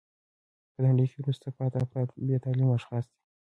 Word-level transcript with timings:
په 0.73 0.79
نړۍ 0.85 1.05
کښي 1.07 1.17
وروسته 1.21 1.47
پاته 1.57 1.77
افراد 1.85 2.07
بې 2.25 2.37
تعلیمه 2.45 2.73
اشخاص 2.79 3.03
دي. 3.11 3.19